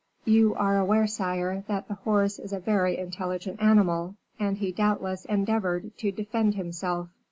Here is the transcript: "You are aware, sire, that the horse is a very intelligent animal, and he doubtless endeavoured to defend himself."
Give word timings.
"You 0.25 0.55
are 0.55 0.79
aware, 0.79 1.05
sire, 1.05 1.63
that 1.67 1.87
the 1.87 1.93
horse 1.93 2.39
is 2.39 2.51
a 2.53 2.59
very 2.59 2.97
intelligent 2.97 3.61
animal, 3.61 4.15
and 4.39 4.57
he 4.57 4.71
doubtless 4.71 5.25
endeavoured 5.25 5.95
to 5.99 6.11
defend 6.11 6.55
himself." 6.55 7.09